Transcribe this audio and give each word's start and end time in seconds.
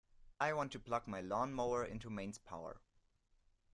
I 0.39 0.51
want 0.53 0.71
to 0.71 0.79
plug 0.79 1.05
my 1.07 1.21
lawnmower 1.21 1.85
into 1.85 2.09
mains 2.09 2.39
power 2.39 2.81